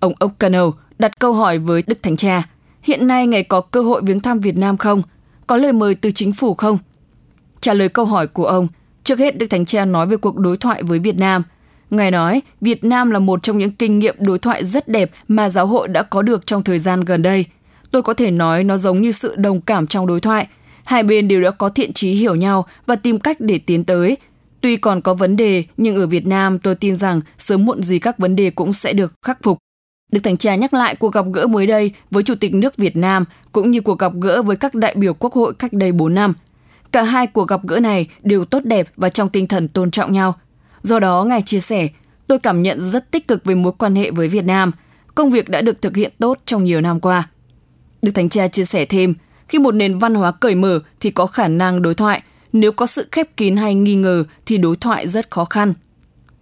Ông 0.00 0.12
O'Connell 0.20 0.72
đặt 0.98 1.18
câu 1.18 1.32
hỏi 1.32 1.58
với 1.58 1.82
Đức 1.86 2.02
Thánh 2.02 2.16
Cha, 2.16 2.42
hiện 2.82 3.06
nay 3.06 3.26
Ngài 3.26 3.42
có 3.42 3.60
cơ 3.60 3.82
hội 3.82 4.02
viếng 4.04 4.20
thăm 4.20 4.40
Việt 4.40 4.56
Nam 4.56 4.76
không? 4.76 5.02
Có 5.46 5.56
lời 5.56 5.72
mời 5.72 5.94
từ 5.94 6.10
chính 6.10 6.32
phủ 6.32 6.54
không? 6.54 6.78
Trả 7.60 7.74
lời 7.74 7.88
câu 7.88 8.04
hỏi 8.04 8.26
của 8.26 8.46
ông, 8.46 8.68
trước 9.04 9.18
hết 9.18 9.38
Đức 9.38 9.46
Thánh 9.46 9.64
Cha 9.64 9.84
nói 9.84 10.06
về 10.06 10.16
cuộc 10.16 10.36
đối 10.36 10.56
thoại 10.56 10.82
với 10.82 10.98
Việt 10.98 11.16
Nam– 11.16 11.42
Ngài 11.96 12.10
nói, 12.10 12.42
Việt 12.60 12.84
Nam 12.84 13.10
là 13.10 13.18
một 13.18 13.42
trong 13.42 13.58
những 13.58 13.72
kinh 13.72 13.98
nghiệm 13.98 14.16
đối 14.18 14.38
thoại 14.38 14.64
rất 14.64 14.88
đẹp 14.88 15.10
mà 15.28 15.48
giáo 15.48 15.66
hội 15.66 15.88
đã 15.88 16.02
có 16.02 16.22
được 16.22 16.46
trong 16.46 16.62
thời 16.62 16.78
gian 16.78 17.00
gần 17.00 17.22
đây. 17.22 17.44
Tôi 17.90 18.02
có 18.02 18.14
thể 18.14 18.30
nói 18.30 18.64
nó 18.64 18.76
giống 18.76 19.02
như 19.02 19.12
sự 19.12 19.34
đồng 19.36 19.60
cảm 19.60 19.86
trong 19.86 20.06
đối 20.06 20.20
thoại. 20.20 20.46
Hai 20.84 21.02
bên 21.02 21.28
đều 21.28 21.42
đã 21.42 21.50
có 21.50 21.68
thiện 21.68 21.92
trí 21.92 22.12
hiểu 22.12 22.34
nhau 22.34 22.66
và 22.86 22.96
tìm 22.96 23.18
cách 23.18 23.36
để 23.40 23.58
tiến 23.58 23.84
tới. 23.84 24.16
Tuy 24.60 24.76
còn 24.76 25.00
có 25.00 25.14
vấn 25.14 25.36
đề, 25.36 25.64
nhưng 25.76 25.96
ở 25.96 26.06
Việt 26.06 26.26
Nam 26.26 26.58
tôi 26.58 26.74
tin 26.74 26.96
rằng 26.96 27.20
sớm 27.38 27.64
muộn 27.64 27.82
gì 27.82 27.98
các 27.98 28.18
vấn 28.18 28.36
đề 28.36 28.50
cũng 28.50 28.72
sẽ 28.72 28.92
được 28.92 29.12
khắc 29.26 29.42
phục. 29.42 29.58
Đức 30.12 30.20
Thánh 30.22 30.36
Cha 30.36 30.54
nhắc 30.54 30.74
lại 30.74 30.94
cuộc 30.94 31.14
gặp 31.14 31.24
gỡ 31.32 31.46
mới 31.46 31.66
đây 31.66 31.92
với 32.10 32.22
Chủ 32.22 32.34
tịch 32.34 32.54
nước 32.54 32.76
Việt 32.76 32.96
Nam 32.96 33.24
cũng 33.52 33.70
như 33.70 33.80
cuộc 33.80 33.98
gặp 33.98 34.12
gỡ 34.20 34.42
với 34.42 34.56
các 34.56 34.74
đại 34.74 34.94
biểu 34.94 35.14
Quốc 35.14 35.32
hội 35.32 35.54
cách 35.54 35.72
đây 35.72 35.92
4 35.92 36.14
năm. 36.14 36.34
Cả 36.92 37.02
hai 37.02 37.26
cuộc 37.26 37.48
gặp 37.48 37.60
gỡ 37.66 37.80
này 37.80 38.06
đều 38.22 38.44
tốt 38.44 38.60
đẹp 38.64 38.88
và 38.96 39.08
trong 39.08 39.28
tinh 39.28 39.46
thần 39.46 39.68
tôn 39.68 39.90
trọng 39.90 40.12
nhau– 40.12 40.34
Do 40.84 41.00
đó, 41.00 41.24
Ngài 41.24 41.42
chia 41.42 41.60
sẻ, 41.60 41.88
tôi 42.26 42.38
cảm 42.38 42.62
nhận 42.62 42.80
rất 42.80 43.10
tích 43.10 43.28
cực 43.28 43.44
về 43.44 43.54
mối 43.54 43.72
quan 43.78 43.94
hệ 43.94 44.10
với 44.10 44.28
Việt 44.28 44.44
Nam. 44.44 44.72
Công 45.14 45.30
việc 45.30 45.48
đã 45.48 45.62
được 45.62 45.82
thực 45.82 45.96
hiện 45.96 46.12
tốt 46.18 46.38
trong 46.46 46.64
nhiều 46.64 46.80
năm 46.80 47.00
qua. 47.00 47.28
Đức 48.02 48.12
Thánh 48.14 48.28
Cha 48.28 48.48
chia 48.48 48.64
sẻ 48.64 48.84
thêm, 48.84 49.14
khi 49.48 49.58
một 49.58 49.74
nền 49.74 49.98
văn 49.98 50.14
hóa 50.14 50.32
cởi 50.32 50.54
mở 50.54 50.80
thì 51.00 51.10
có 51.10 51.26
khả 51.26 51.48
năng 51.48 51.82
đối 51.82 51.94
thoại, 51.94 52.22
nếu 52.52 52.72
có 52.72 52.86
sự 52.86 53.06
khép 53.12 53.36
kín 53.36 53.56
hay 53.56 53.74
nghi 53.74 53.94
ngờ 53.94 54.24
thì 54.46 54.58
đối 54.58 54.76
thoại 54.76 55.08
rất 55.08 55.30
khó 55.30 55.44
khăn. 55.44 55.74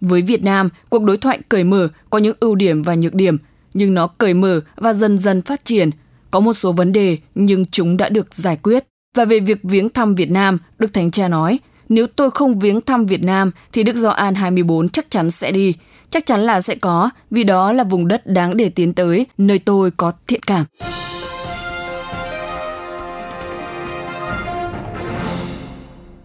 Với 0.01 0.21
Việt 0.21 0.43
Nam, 0.43 0.69
cuộc 0.89 1.03
đối 1.03 1.17
thoại 1.17 1.39
cởi 1.49 1.63
mở 1.63 1.87
có 2.09 2.17
những 2.17 2.37
ưu 2.39 2.55
điểm 2.55 2.83
và 2.83 2.95
nhược 2.95 3.13
điểm, 3.13 3.37
nhưng 3.73 3.93
nó 3.93 4.07
cởi 4.07 4.33
mở 4.33 4.61
và 4.75 4.93
dần 4.93 5.17
dần 5.17 5.41
phát 5.41 5.65
triển. 5.65 5.89
Có 6.31 6.39
một 6.39 6.53
số 6.53 6.71
vấn 6.71 6.93
đề 6.93 7.17
nhưng 7.35 7.65
chúng 7.65 7.97
đã 7.97 8.09
được 8.09 8.35
giải 8.35 8.55
quyết. 8.55 8.85
Và 9.15 9.25
về 9.25 9.39
việc 9.39 9.59
viếng 9.63 9.89
thăm 9.89 10.15
Việt 10.15 10.31
Nam, 10.31 10.57
Đức 10.79 10.93
Thánh 10.93 11.11
Cha 11.11 11.27
nói, 11.27 11.59
nếu 11.89 12.07
tôi 12.07 12.31
không 12.31 12.59
viếng 12.59 12.81
thăm 12.81 13.05
Việt 13.05 13.23
Nam 13.23 13.51
thì 13.71 13.83
Đức 13.83 13.95
Gioan 13.95 14.35
24 14.35 14.89
chắc 14.89 15.09
chắn 15.09 15.31
sẽ 15.31 15.51
đi. 15.51 15.73
Chắc 16.09 16.25
chắn 16.25 16.41
là 16.41 16.61
sẽ 16.61 16.75
có, 16.75 17.09
vì 17.31 17.43
đó 17.43 17.73
là 17.73 17.83
vùng 17.83 18.07
đất 18.07 18.27
đáng 18.27 18.57
để 18.57 18.69
tiến 18.69 18.93
tới, 18.93 19.25
nơi 19.37 19.59
tôi 19.59 19.91
có 19.91 20.11
thiện 20.27 20.41
cảm. 20.43 20.65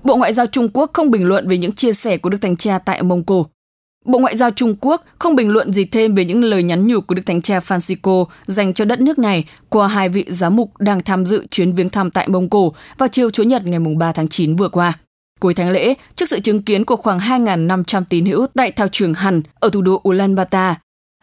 Bộ 0.05 0.16
Ngoại 0.16 0.32
giao 0.32 0.46
Trung 0.46 0.69
Quốc 0.72 0.90
không 0.93 1.10
bình 1.10 1.28
luận 1.28 1.49
về 1.49 1.58
những 1.58 1.72
chia 1.72 1.93
sẻ 1.93 2.19
của 2.19 2.31
Đức 2.31 2.38
Thánh 2.40 2.56
Cha 2.56 2.78
tại 2.78 3.02
Mông 3.02 3.25
Cổ. 3.25 3.46
Bộ 4.05 4.19
Ngoại 4.19 4.37
giao 4.37 4.50
Trung 4.50 4.76
Quốc 4.81 5.05
không 5.19 5.37
bình 5.37 5.49
luận 5.49 5.72
gì 5.72 5.84
thêm 5.84 6.14
về 6.14 6.25
những 6.25 6.44
lời 6.44 6.62
nhắn 6.62 6.87
nhủ 6.87 7.00
của 7.00 7.14
Đức 7.14 7.22
Thánh 7.26 7.43
Cha 7.43 7.58
Francisco 7.58 8.25
dành 8.46 8.75
cho 8.75 8.84
đất 8.84 9.00
nước 9.00 9.19
này 9.19 9.44
qua 9.69 9.88
hai 9.88 10.08
vị 10.08 10.25
giám 10.28 10.56
mục 10.56 10.78
đang 10.78 11.00
tham 11.00 11.26
dự 11.26 11.46
chuyến 11.50 11.75
viếng 11.75 11.88
thăm 11.88 12.10
tại 12.10 12.28
Mông 12.28 12.50
Cổ 12.50 12.75
vào 12.99 13.08
chiều 13.08 13.31
Chủ 13.31 13.43
nhật 13.43 13.66
ngày 13.66 13.81
3 13.99 14.12
tháng 14.12 14.28
9 14.28 14.56
vừa 14.56 14.69
qua. 14.69 14.99
Cuối 15.40 15.55
tháng 15.55 15.70
lễ, 15.70 15.94
trước 16.14 16.29
sự 16.29 16.40
chứng 16.40 16.62
kiến 16.62 16.85
của 16.85 16.96
khoảng 16.96 17.19
2.500 17.19 18.02
tín 18.08 18.25
hữu 18.25 18.46
tại 18.55 18.73
thao 18.73 18.88
trường 18.93 19.14
Hàn 19.14 19.43
ở 19.55 19.69
thủ 19.69 19.82
đô 19.82 20.00
Ulaanbaatar, 20.08 20.75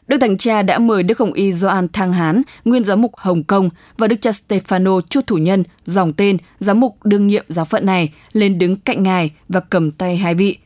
Đức 0.07 0.17
Thánh 0.17 0.37
Cha 0.37 0.61
đã 0.61 0.79
mời 0.79 1.03
Đức 1.03 1.19
Hồng 1.19 1.33
Y 1.33 1.51
Gioan 1.51 1.87
Thang 1.93 2.13
Hán, 2.13 2.41
nguyên 2.65 2.83
giám 2.83 3.01
mục 3.01 3.11
Hồng 3.17 3.43
Kông 3.43 3.69
và 3.97 4.07
Đức 4.07 4.15
cha 4.21 4.31
Stefano 4.31 5.01
Chu 5.01 5.21
Thủ 5.27 5.37
Nhân, 5.37 5.63
dòng 5.85 6.13
tên, 6.13 6.37
giám 6.59 6.79
mục 6.79 6.97
đương 7.03 7.27
nhiệm 7.27 7.45
giáo 7.47 7.65
phận 7.65 7.85
này, 7.85 8.13
lên 8.33 8.59
đứng 8.59 8.75
cạnh 8.75 9.03
ngài 9.03 9.31
và 9.49 9.59
cầm 9.59 9.91
tay 9.91 10.17
hai 10.17 10.35
vị. 10.35 10.57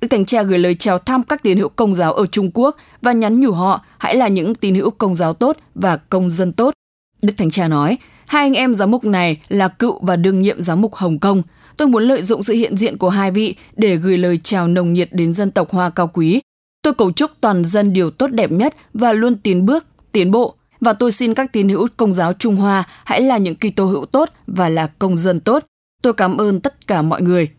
Đức 0.00 0.08
Thánh 0.08 0.24
Cha 0.24 0.42
gửi 0.42 0.58
lời 0.58 0.74
chào 0.74 0.98
thăm 0.98 1.22
các 1.22 1.42
tín 1.42 1.58
hữu 1.58 1.68
công 1.68 1.94
giáo 1.94 2.12
ở 2.12 2.26
Trung 2.26 2.50
Quốc 2.54 2.76
và 3.02 3.12
nhắn 3.12 3.40
nhủ 3.40 3.52
họ 3.52 3.84
hãy 3.98 4.16
là 4.16 4.28
những 4.28 4.54
tín 4.54 4.74
hữu 4.74 4.90
công 4.90 5.16
giáo 5.16 5.34
tốt 5.34 5.56
và 5.74 5.96
công 5.96 6.30
dân 6.30 6.52
tốt. 6.52 6.74
Đức 7.22 7.32
Thánh 7.36 7.50
Cha 7.50 7.68
nói, 7.68 7.98
hai 8.26 8.42
anh 8.42 8.54
em 8.54 8.74
giám 8.74 8.90
mục 8.90 9.04
này 9.04 9.40
là 9.48 9.68
cựu 9.68 9.98
và 10.02 10.16
đương 10.16 10.42
nhiệm 10.42 10.62
giám 10.62 10.80
mục 10.80 10.94
Hồng 10.94 11.18
Kông, 11.18 11.42
tôi 11.76 11.88
muốn 11.88 12.02
lợi 12.02 12.22
dụng 12.22 12.42
sự 12.42 12.52
hiện 12.52 12.76
diện 12.76 12.98
của 12.98 13.08
hai 13.08 13.30
vị 13.30 13.54
để 13.76 13.96
gửi 13.96 14.18
lời 14.18 14.36
chào 14.36 14.68
nồng 14.68 14.92
nhiệt 14.92 15.08
đến 15.12 15.34
dân 15.34 15.50
tộc 15.50 15.70
Hoa 15.70 15.90
cao 15.90 16.10
quý. 16.12 16.40
Tôi 16.82 16.94
cầu 16.94 17.12
chúc 17.12 17.30
toàn 17.40 17.64
dân 17.64 17.92
điều 17.92 18.10
tốt 18.10 18.26
đẹp 18.26 18.52
nhất 18.52 18.74
và 18.94 19.12
luôn 19.12 19.36
tiến 19.36 19.66
bước, 19.66 19.86
tiến 20.12 20.30
bộ. 20.30 20.54
Và 20.80 20.92
tôi 20.92 21.12
xin 21.12 21.34
các 21.34 21.52
tín 21.52 21.68
hữu 21.68 21.88
công 21.96 22.14
giáo 22.14 22.32
Trung 22.32 22.56
Hoa 22.56 22.84
hãy 23.04 23.20
là 23.20 23.38
những 23.38 23.54
kỳ 23.54 23.70
tô 23.70 23.84
hữu 23.84 24.06
tốt 24.06 24.28
và 24.46 24.68
là 24.68 24.86
công 24.86 25.16
dân 25.16 25.40
tốt. 25.40 25.64
Tôi 26.02 26.12
cảm 26.12 26.36
ơn 26.36 26.60
tất 26.60 26.86
cả 26.86 27.02
mọi 27.02 27.22
người. 27.22 27.50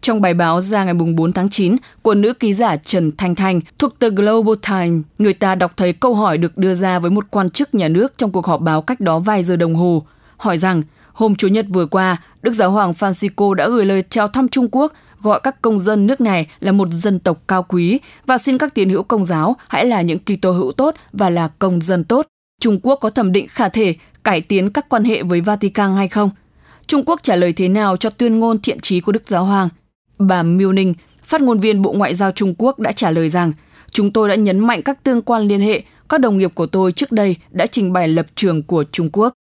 Trong 0.00 0.20
bài 0.20 0.34
báo 0.34 0.60
ra 0.60 0.84
ngày 0.84 0.94
4 0.94 1.32
tháng 1.32 1.48
9 1.48 1.76
của 2.02 2.14
nữ 2.14 2.34
ký 2.34 2.54
giả 2.54 2.76
Trần 2.76 3.16
Thanh 3.16 3.34
Thanh 3.34 3.60
thuộc 3.78 3.98
tờ 3.98 4.08
Global 4.08 4.54
Times, 4.68 5.04
người 5.18 5.34
ta 5.34 5.54
đọc 5.54 5.72
thấy 5.76 5.92
câu 5.92 6.14
hỏi 6.14 6.38
được 6.38 6.58
đưa 6.58 6.74
ra 6.74 6.98
với 6.98 7.10
một 7.10 7.24
quan 7.30 7.50
chức 7.50 7.74
nhà 7.74 7.88
nước 7.88 8.14
trong 8.18 8.32
cuộc 8.32 8.46
họp 8.46 8.60
báo 8.60 8.82
cách 8.82 9.00
đó 9.00 9.18
vài 9.18 9.42
giờ 9.42 9.56
đồng 9.56 9.74
hồ, 9.74 10.06
hỏi 10.36 10.58
rằng 10.58 10.82
Hôm 11.12 11.34
Chủ 11.34 11.48
nhật 11.48 11.66
vừa 11.68 11.86
qua, 11.86 12.16
Đức 12.42 12.52
Giáo 12.52 12.70
hoàng 12.70 12.92
Francisco 12.92 13.54
đã 13.54 13.68
gửi 13.68 13.86
lời 13.86 14.02
chào 14.10 14.28
thăm 14.28 14.48
Trung 14.48 14.68
Quốc, 14.72 14.92
gọi 15.22 15.40
các 15.42 15.62
công 15.62 15.78
dân 15.78 16.06
nước 16.06 16.20
này 16.20 16.46
là 16.60 16.72
một 16.72 16.88
dân 16.90 17.18
tộc 17.18 17.42
cao 17.48 17.62
quý 17.68 17.98
và 18.26 18.38
xin 18.38 18.58
các 18.58 18.74
tín 18.74 18.88
hữu 18.88 19.02
công 19.02 19.26
giáo 19.26 19.56
hãy 19.68 19.86
là 19.86 20.02
những 20.02 20.18
Kitô 20.18 20.52
hữu 20.52 20.72
tốt 20.72 20.94
và 21.12 21.30
là 21.30 21.48
công 21.58 21.80
dân 21.80 22.04
tốt. 22.04 22.26
Trung 22.60 22.80
Quốc 22.82 22.96
có 22.96 23.10
thẩm 23.10 23.32
định 23.32 23.46
khả 23.48 23.68
thể 23.68 23.94
cải 24.24 24.40
tiến 24.40 24.70
các 24.70 24.88
quan 24.88 25.04
hệ 25.04 25.22
với 25.22 25.40
Vatican 25.40 25.94
hay 25.96 26.08
không? 26.08 26.30
Trung 26.86 27.04
Quốc 27.06 27.20
trả 27.22 27.36
lời 27.36 27.52
thế 27.52 27.68
nào 27.68 27.96
cho 27.96 28.10
tuyên 28.10 28.38
ngôn 28.38 28.58
thiện 28.58 28.80
trí 28.80 29.00
của 29.00 29.12
Đức 29.12 29.28
Giáo 29.28 29.44
hoàng? 29.44 29.68
Bà 30.18 30.42
Miêu 30.42 30.72
Ninh, 30.72 30.94
phát 31.24 31.40
ngôn 31.40 31.58
viên 31.58 31.82
Bộ 31.82 31.92
Ngoại 31.92 32.14
giao 32.14 32.30
Trung 32.30 32.54
Quốc 32.58 32.78
đã 32.78 32.92
trả 32.92 33.10
lời 33.10 33.28
rằng 33.28 33.52
chúng 33.90 34.12
tôi 34.12 34.28
đã 34.28 34.34
nhấn 34.34 34.58
mạnh 34.58 34.82
các 34.82 35.04
tương 35.04 35.22
quan 35.22 35.42
liên 35.42 35.60
hệ, 35.60 35.82
các 36.08 36.20
đồng 36.20 36.38
nghiệp 36.38 36.54
của 36.54 36.66
tôi 36.66 36.92
trước 36.92 37.12
đây 37.12 37.36
đã 37.50 37.66
trình 37.66 37.92
bày 37.92 38.08
lập 38.08 38.26
trường 38.34 38.62
của 38.62 38.84
Trung 38.92 39.10
Quốc. 39.12 39.32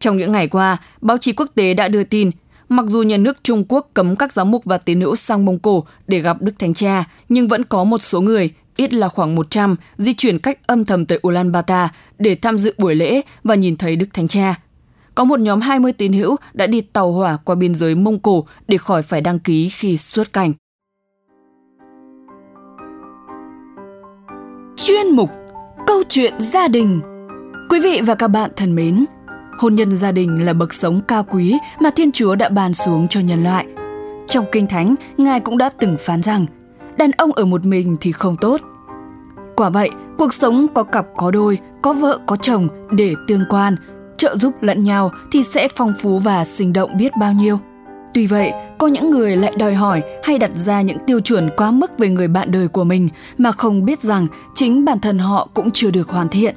Trong 0.00 0.16
những 0.16 0.32
ngày 0.32 0.48
qua, 0.48 0.76
báo 1.00 1.18
chí 1.18 1.32
quốc 1.32 1.46
tế 1.54 1.74
đã 1.74 1.88
đưa 1.88 2.04
tin, 2.04 2.30
mặc 2.68 2.86
dù 2.88 3.02
nhà 3.02 3.16
nước 3.16 3.38
Trung 3.42 3.64
Quốc 3.68 3.90
cấm 3.94 4.16
các 4.16 4.32
giáo 4.32 4.44
mục 4.44 4.64
và 4.64 4.78
tín 4.78 5.00
hữu 5.00 5.16
sang 5.16 5.44
Mông 5.44 5.58
Cổ 5.58 5.84
để 6.06 6.20
gặp 6.20 6.42
Đức 6.42 6.58
Thánh 6.58 6.74
Cha, 6.74 7.04
nhưng 7.28 7.48
vẫn 7.48 7.64
có 7.64 7.84
một 7.84 8.02
số 8.02 8.20
người, 8.20 8.50
ít 8.76 8.92
là 8.92 9.08
khoảng 9.08 9.34
100, 9.34 9.76
di 9.96 10.12
chuyển 10.12 10.38
cách 10.38 10.66
âm 10.66 10.84
thầm 10.84 11.06
tới 11.06 11.20
Ulaanbaatar 11.26 11.90
để 12.18 12.34
tham 12.34 12.58
dự 12.58 12.74
buổi 12.78 12.94
lễ 12.94 13.22
và 13.44 13.54
nhìn 13.54 13.76
thấy 13.76 13.96
Đức 13.96 14.06
Thánh 14.12 14.28
Cha. 14.28 14.54
có 15.14 15.24
một 15.24 15.40
nhóm 15.40 15.60
20 15.60 15.92
tín 15.92 16.12
hữu 16.12 16.36
đã 16.52 16.66
đi 16.66 16.80
tàu 16.80 17.12
hỏa 17.12 17.36
qua 17.44 17.54
biên 17.54 17.74
giới 17.74 17.94
Mông 17.94 18.18
Cổ 18.18 18.46
để 18.68 18.78
khỏi 18.78 19.02
phải 19.02 19.20
đăng 19.20 19.38
ký 19.38 19.68
khi 19.68 19.96
xuất 19.96 20.32
cảnh. 20.32 20.52
Chuyên 24.76 25.08
mục 25.08 25.30
Câu 25.86 26.02
chuyện 26.08 26.34
gia 26.40 26.68
đình 26.68 27.00
Quý 27.70 27.80
vị 27.80 28.00
và 28.06 28.14
các 28.14 28.28
bạn 28.28 28.50
thân 28.56 28.74
mến, 28.74 29.04
hôn 29.58 29.74
nhân 29.74 29.96
gia 29.96 30.12
đình 30.12 30.44
là 30.44 30.52
bậc 30.52 30.74
sống 30.74 31.00
cao 31.08 31.24
quý 31.24 31.58
mà 31.80 31.90
Thiên 31.90 32.12
Chúa 32.12 32.34
đã 32.34 32.48
ban 32.48 32.74
xuống 32.74 33.08
cho 33.08 33.20
nhân 33.20 33.44
loại. 33.44 33.66
Trong 34.26 34.44
Kinh 34.52 34.66
Thánh, 34.66 34.94
Ngài 35.16 35.40
cũng 35.40 35.58
đã 35.58 35.70
từng 35.80 35.96
phán 36.00 36.22
rằng, 36.22 36.46
đàn 36.96 37.10
ông 37.10 37.32
ở 37.32 37.44
một 37.44 37.64
mình 37.64 37.96
thì 38.00 38.12
không 38.12 38.36
tốt. 38.40 38.60
Quả 39.56 39.70
vậy, 39.70 39.90
cuộc 40.18 40.34
sống 40.34 40.66
có 40.74 40.82
cặp 40.82 41.06
có 41.16 41.30
đôi, 41.30 41.58
có 41.82 41.92
vợ 41.92 42.18
có 42.26 42.36
chồng 42.36 42.68
để 42.90 43.14
tương 43.26 43.44
quan, 43.48 43.76
trợ 44.16 44.36
giúp 44.36 44.52
lẫn 44.60 44.84
nhau 44.84 45.10
thì 45.32 45.42
sẽ 45.42 45.68
phong 45.76 45.94
phú 46.00 46.18
và 46.18 46.44
sinh 46.44 46.72
động 46.72 46.96
biết 46.98 47.12
bao 47.20 47.32
nhiêu. 47.32 47.58
Tuy 48.14 48.26
vậy, 48.26 48.52
có 48.78 48.86
những 48.86 49.10
người 49.10 49.36
lại 49.36 49.52
đòi 49.58 49.74
hỏi 49.74 50.02
hay 50.24 50.38
đặt 50.38 50.50
ra 50.54 50.80
những 50.80 50.98
tiêu 51.06 51.20
chuẩn 51.20 51.50
quá 51.56 51.70
mức 51.70 51.98
về 51.98 52.08
người 52.08 52.28
bạn 52.28 52.50
đời 52.50 52.68
của 52.68 52.84
mình 52.84 53.08
mà 53.38 53.52
không 53.52 53.84
biết 53.84 54.00
rằng 54.00 54.26
chính 54.54 54.84
bản 54.84 55.00
thân 55.00 55.18
họ 55.18 55.48
cũng 55.54 55.70
chưa 55.70 55.90
được 55.90 56.08
hoàn 56.08 56.28
thiện. 56.28 56.54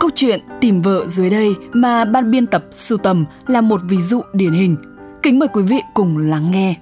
Câu 0.00 0.10
chuyện 0.14 0.40
tìm 0.60 0.82
vợ 0.82 1.06
dưới 1.06 1.30
đây 1.30 1.56
mà 1.72 2.04
ban 2.04 2.30
biên 2.30 2.46
tập 2.46 2.64
sưu 2.70 2.98
tầm 2.98 3.24
là 3.46 3.60
một 3.60 3.80
ví 3.88 4.00
dụ 4.00 4.22
điển 4.32 4.52
hình. 4.52 4.76
Kính 5.22 5.38
mời 5.38 5.48
quý 5.48 5.62
vị 5.62 5.80
cùng 5.94 6.18
lắng 6.18 6.50
nghe. 6.50 6.76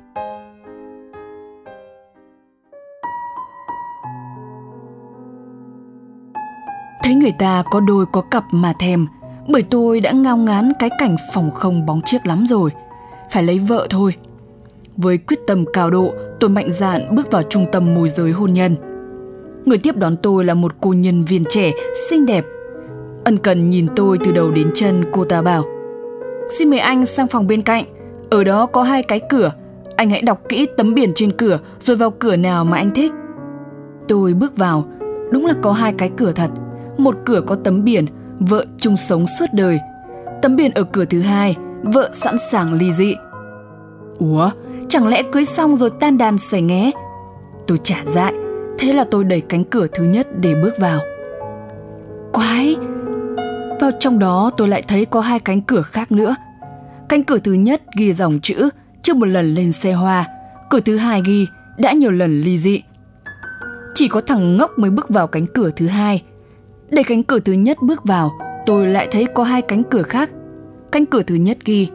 Thấy 7.03 7.15
người 7.15 7.33
ta 7.39 7.63
có 7.71 7.81
đôi 7.81 8.07
có 8.13 8.21
cặp 8.21 8.45
mà 8.51 8.73
thèm, 8.79 9.07
bởi 9.49 9.63
tôi 9.63 10.01
đã 10.01 10.13
ngao 10.13 10.37
ngán 10.37 10.73
cái 10.79 10.91
cảnh 10.99 11.17
phòng 11.35 11.51
không 11.51 11.87
bóng 11.87 12.01
chiếc 12.05 12.27
lắm 12.27 12.47
rồi. 12.49 12.71
Phải 13.31 13.43
lấy 13.43 13.59
vợ 13.59 13.87
thôi. 13.91 14.15
Với 14.97 15.19
quyết 15.19 15.39
tâm 15.47 15.65
cao 15.73 15.91
độ, 15.91 16.15
tôi 16.41 16.51
mạnh 16.51 16.71
dạn 16.71 17.15
bước 17.15 17.33
vào 17.33 17.43
trung 17.43 17.67
tâm 17.73 17.95
môi 17.95 18.09
giới 18.09 18.33
hôn 18.33 18.53
nhân. 18.53 18.77
Người 19.65 19.79
tiếp 19.79 19.97
đón 19.97 20.17
tôi 20.23 20.45
là 20.45 20.55
một 20.55 20.75
cô 20.81 20.93
nhân 20.93 21.25
viên 21.25 21.45
trẻ, 21.49 21.73
xinh 22.11 22.27
đẹp. 22.27 22.45
Ân 23.27 23.39
cần 23.39 23.71
nhìn 23.71 23.87
tôi 23.97 24.19
từ 24.25 24.33
đầu 24.33 24.51
đến 24.51 24.71
chân, 24.75 25.05
cô 25.13 25.25
ta 25.25 25.43
bảo 25.43 25.65
Xin 26.49 26.71
mời 26.71 26.79
anh 26.79 27.07
sang 27.07 27.29
phòng 27.29 27.47
bên 27.47 27.63
cạnh, 27.63 27.85
ở 28.31 28.45
đó 28.45 28.67
có 28.67 28.83
hai 28.83 29.03
cái 29.03 29.21
cửa. 29.31 29.53
Anh 29.97 30.11
hãy 30.11 30.23
đọc 30.23 30.41
kỹ 30.49 30.67
tấm 30.77 30.95
biển 30.95 31.13
trên 31.15 31.33
cửa 31.33 31.59
rồi 31.79 31.97
vào 31.97 32.11
cửa 32.11 32.37
nào 32.37 32.65
mà 32.65 32.77
anh 32.77 32.91
thích. 32.95 33.13
Tôi 34.09 34.35
bước 34.35 34.57
vào, 34.57 34.85
đúng 35.31 35.47
là 35.47 35.55
có 35.63 35.73
hai 35.73 35.93
cái 35.93 36.11
cửa 36.17 36.33
thật. 36.33 36.51
Một 36.99 37.17
cửa 37.25 37.41
có 37.47 37.57
tấm 37.65 37.85
biển, 37.85 38.07
vợ 38.41 38.65
chung 38.79 38.97
sống 38.97 39.27
suốt 39.39 39.47
đời. 39.53 39.81
Tấm 40.43 40.57
biển 40.57 40.73
ở 40.75 40.85
cửa 40.85 41.05
thứ 41.05 41.21
hai, 41.21 41.57
vợ 41.83 42.11
sẵn 42.13 42.39
sàng 42.39 42.75
ly 42.75 42.93
dị. 42.93 43.15
Ủa, 44.19 44.51
chẳng 44.89 45.09
lẽ 45.09 45.23
cưới 45.33 45.45
xong 45.45 45.77
rồi 45.77 45.91
tan 45.91 46.19
đàn 46.19 46.39
xảy 46.39 46.63
nghé? 46.63 46.91
Tôi 47.67 47.79
trả 47.83 47.97
dại, 48.07 48.33
thế 48.79 48.93
là 48.93 49.05
tôi 49.11 49.25
đẩy 49.25 49.41
cánh 49.41 49.65
cửa 49.65 49.87
thứ 49.87 50.05
nhất 50.05 50.27
để 50.41 50.55
bước 50.55 50.75
vào. 50.79 51.01
Quái! 52.33 52.77
Vào 53.81 53.91
trong 54.01 54.19
đó 54.19 54.51
tôi 54.57 54.69
lại 54.69 54.83
thấy 54.83 55.05
có 55.05 55.21
hai 55.21 55.41
cánh 55.41 55.61
cửa 55.61 55.83
khác 55.83 56.13
nữa. 56.13 56.37
Cánh 57.09 57.25
cửa 57.25 57.39
thứ 57.39 57.53
nhất 57.53 57.83
ghi 57.99 58.13
dòng 58.13 58.41
chữ 58.41 58.69
chưa 59.03 59.15
một 59.15 59.27
lần 59.27 59.55
lên 59.55 59.73
xe 59.73 59.93
hoa, 59.93 60.25
cửa 60.71 60.81
thứ 60.81 60.97
hai 60.97 61.23
ghi 61.27 61.47
đã 61.79 61.93
nhiều 61.93 62.11
lần 62.11 62.41
ly 62.41 62.59
dị. 62.59 62.83
Chỉ 63.95 64.09
có 64.09 64.21
thằng 64.21 64.57
ngốc 64.57 64.71
mới 64.79 64.91
bước 64.91 65.09
vào 65.09 65.27
cánh 65.27 65.47
cửa 65.47 65.71
thứ 65.77 65.87
hai. 65.87 66.23
Để 66.91 67.03
cánh 67.03 67.23
cửa 67.23 67.39
thứ 67.39 67.53
nhất 67.53 67.79
bước 67.83 68.05
vào, 68.05 68.33
tôi 68.67 68.87
lại 68.87 69.09
thấy 69.11 69.27
có 69.35 69.45
hai 69.45 69.63
cánh 69.63 69.83
cửa 69.83 70.03
khác. 70.03 70.31
Cánh 70.93 71.07
cửa 71.07 71.23
thứ 71.23 71.35
nhất 71.35 71.59
ghi 71.65 71.89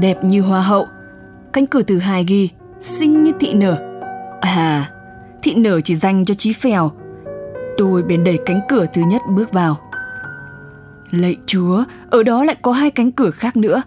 đẹp 0.00 0.24
như 0.24 0.40
hoa 0.40 0.60
hậu, 0.60 0.86
cánh 1.52 1.66
cửa 1.66 1.82
thứ 1.82 1.98
hai 1.98 2.24
ghi 2.28 2.50
xinh 2.80 3.22
như 3.22 3.32
thị 3.40 3.54
nở. 3.54 3.76
À, 4.40 4.90
thị 5.42 5.54
nở 5.54 5.80
chỉ 5.80 5.94
dành 5.94 6.24
cho 6.24 6.34
trí 6.34 6.52
phèo. 6.52 6.90
Tôi 7.78 8.02
bèn 8.02 8.24
đẩy 8.24 8.38
cánh 8.46 8.60
cửa 8.68 8.84
thứ 8.92 9.02
nhất 9.02 9.22
bước 9.28 9.52
vào. 9.52 9.76
Lạy 11.10 11.36
chúa, 11.46 11.84
ở 12.10 12.22
đó 12.22 12.44
lại 12.44 12.56
có 12.62 12.72
hai 12.72 12.90
cánh 12.90 13.12
cửa 13.12 13.30
khác 13.30 13.56
nữa. 13.56 13.82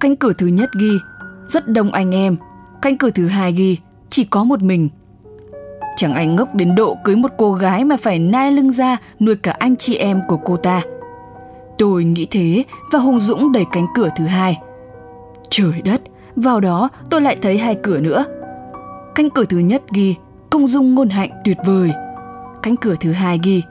Cánh 0.00 0.16
cửa 0.16 0.32
thứ 0.38 0.46
nhất 0.46 0.70
ghi 0.78 0.98
rất 1.44 1.68
đông 1.68 1.92
anh 1.92 2.14
em, 2.14 2.36
cánh 2.82 2.98
cửa 2.98 3.10
thứ 3.10 3.26
hai 3.26 3.52
ghi 3.52 3.78
chỉ 4.08 4.24
có 4.24 4.44
một 4.44 4.62
mình. 4.62 4.88
Chẳng 5.96 6.14
ai 6.14 6.26
ngốc 6.26 6.54
đến 6.54 6.74
độ 6.74 6.96
cưới 7.04 7.16
một 7.16 7.30
cô 7.38 7.52
gái 7.52 7.84
mà 7.84 7.96
phải 7.96 8.18
nai 8.18 8.52
lưng 8.52 8.72
ra 8.72 8.96
nuôi 9.20 9.36
cả 9.36 9.56
anh 9.58 9.76
chị 9.76 9.96
em 9.96 10.20
của 10.28 10.36
cô 10.36 10.56
ta. 10.56 10.82
Tôi 11.78 12.04
nghĩ 12.04 12.26
thế 12.30 12.64
và 12.92 12.98
hùng 12.98 13.20
dũng 13.20 13.52
đẩy 13.52 13.64
cánh 13.72 13.86
cửa 13.94 14.08
thứ 14.16 14.26
hai. 14.26 14.60
Trời 15.50 15.82
đất, 15.84 16.02
vào 16.36 16.60
đó 16.60 16.88
tôi 17.10 17.20
lại 17.20 17.36
thấy 17.42 17.58
hai 17.58 17.74
cửa 17.82 18.00
nữa. 18.00 18.24
Cánh 19.14 19.30
cửa 19.30 19.44
thứ 19.44 19.58
nhất 19.58 19.82
ghi 19.92 20.16
công 20.50 20.68
dung 20.68 20.94
ngôn 20.94 21.08
hạnh 21.08 21.30
tuyệt 21.44 21.58
vời. 21.64 21.92
Cánh 22.62 22.76
cửa 22.76 22.94
thứ 23.00 23.12
hai 23.12 23.40
ghi 23.42 23.62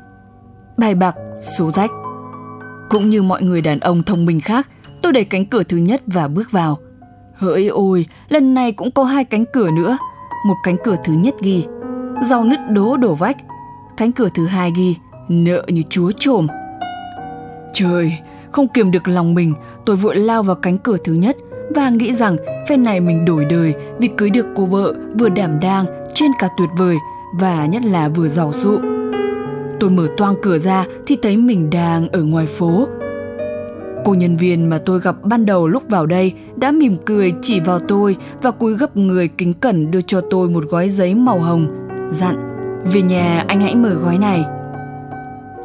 bài 0.78 0.96
bạc 0.96 1.16
số 1.40 1.72
rách. 1.72 1.92
Cũng 2.92 3.10
như 3.10 3.22
mọi 3.22 3.42
người 3.42 3.62
đàn 3.62 3.80
ông 3.80 4.04
thông 4.04 4.26
minh 4.26 4.42
khác, 4.42 4.68
tôi 5.02 5.12
đẩy 5.12 5.24
cánh 5.24 5.46
cửa 5.46 5.64
thứ 5.64 5.78
nhất 5.78 6.02
và 6.06 6.28
bước 6.28 6.52
vào. 6.52 6.78
Hỡi 7.36 7.68
ôi, 7.68 8.06
lần 8.30 8.54
này 8.54 8.72
cũng 8.72 8.92
có 8.92 9.04
hai 9.04 9.24
cánh 9.24 9.46
cửa 9.54 9.72
nữa. 9.72 9.98
Một 10.48 10.56
cánh 10.64 10.78
cửa 10.84 10.96
thứ 11.04 11.14
nhất 11.14 11.36
ghi 11.42 11.66
rau 12.24 12.44
nứt 12.44 12.60
đố 12.70 12.98
đổ 12.98 13.14
vách. 13.14 13.38
Cánh 13.98 14.12
cửa 14.12 14.30
thứ 14.36 14.46
hai 14.46 14.72
ghi 14.76 14.96
nợ 15.30 15.66
như 15.68 15.82
chúa 15.90 16.12
trồm. 16.12 16.48
Trời, 17.74 18.18
không 18.52 18.68
kiềm 18.68 18.92
được 18.92 19.08
lòng 19.08 19.34
mình, 19.34 19.54
tôi 19.86 19.96
vội 19.96 20.16
lao 20.16 20.44
vào 20.44 20.56
cánh 20.56 20.78
cửa 20.78 20.98
thứ 21.04 21.14
nhất 21.14 21.38
và 21.76 21.90
nghĩ 21.90 22.14
rằng 22.14 22.38
phen 22.70 22.84
này 22.84 23.00
mình 23.00 23.26
đổi 23.26 23.46
đời 23.46 23.76
vì 24.00 24.08
cưới 24.08 24.30
được 24.30 24.46
cô 24.56 24.66
vợ 24.66 24.94
vừa 25.20 25.30
đảm 25.30 25.60
đang, 25.60 25.86
trên 26.14 26.32
cả 26.40 26.48
tuyệt 26.58 26.70
vời 26.78 26.98
và 27.34 27.66
nhất 27.66 27.84
là 27.86 28.10
vừa 28.10 28.28
giàu 28.28 28.54
sụ. 28.54 28.91
Tôi 29.82 29.90
mở 29.90 30.08
toang 30.18 30.36
cửa 30.42 30.58
ra 30.58 30.86
thì 31.06 31.18
thấy 31.22 31.38
mình 31.38 31.70
đang 31.70 32.10
ở 32.10 32.24
ngoài 32.24 32.46
phố. 32.46 32.88
Cô 34.06 34.14
nhân 34.14 34.38
viên 34.38 34.70
mà 34.70 34.80
tôi 34.86 35.00
gặp 35.00 35.16
ban 35.24 35.46
đầu 35.46 35.68
lúc 35.68 35.84
vào 35.90 36.06
đây 36.06 36.34
đã 36.56 36.72
mỉm 36.72 36.96
cười 37.06 37.34
chỉ 37.42 37.60
vào 37.60 37.80
tôi 37.80 38.18
và 38.42 38.52
cúi 38.52 38.78
gấp 38.78 38.98
người 38.98 39.28
kính 39.28 39.54
cẩn 39.54 39.92
đưa 39.92 40.02
cho 40.02 40.22
tôi 40.30 40.50
một 40.50 40.64
gói 40.70 40.90
giấy 40.90 41.16
màu 41.16 41.40
hồng, 41.40 41.68
dặn 42.10 42.36
về 42.94 43.02
nhà 43.02 43.46
anh 43.48 43.62
hãy 43.62 43.76
mở 43.76 43.90
gói 43.90 44.18
này. 44.18 44.44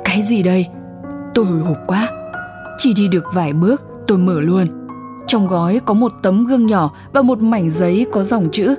Cái 0.04 0.22
gì 0.22 0.42
đây? 0.42 0.66
Tôi 1.34 1.44
hồi 1.44 1.58
hộp 1.58 1.76
quá. 1.86 2.08
Chỉ 2.78 2.92
đi 2.96 3.08
được 3.08 3.24
vài 3.34 3.52
bước, 3.52 3.82
tôi 4.06 4.18
mở 4.18 4.40
luôn. 4.40 4.66
Trong 5.26 5.46
gói 5.46 5.80
có 5.84 5.94
một 5.94 6.12
tấm 6.22 6.46
gương 6.46 6.66
nhỏ 6.66 6.90
và 7.12 7.22
một 7.22 7.42
mảnh 7.42 7.70
giấy 7.70 8.06
có 8.12 8.24
dòng 8.24 8.48
chữ 8.52 8.74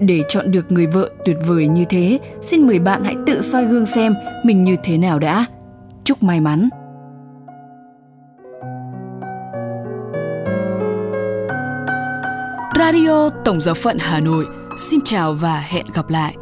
để 0.00 0.22
chọn 0.28 0.50
được 0.50 0.72
người 0.72 0.86
vợ 0.86 1.10
tuyệt 1.24 1.36
vời 1.46 1.68
như 1.68 1.84
thế, 1.88 2.18
xin 2.40 2.66
mời 2.66 2.78
bạn 2.78 3.04
hãy 3.04 3.16
tự 3.26 3.40
soi 3.40 3.64
gương 3.64 3.86
xem 3.86 4.14
mình 4.44 4.64
như 4.64 4.76
thế 4.84 4.98
nào 4.98 5.18
đã. 5.18 5.44
Chúc 6.04 6.22
may 6.22 6.40
mắn! 6.40 6.68
Radio 12.78 13.30
Tổng 13.44 13.60
giáo 13.60 13.74
phận 13.74 13.96
Hà 14.00 14.20
Nội 14.20 14.46
xin 14.76 15.00
chào 15.04 15.32
và 15.32 15.60
hẹn 15.60 15.86
gặp 15.94 16.10
lại. 16.10 16.34